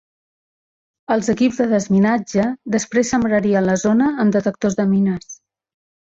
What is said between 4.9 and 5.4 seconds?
mines.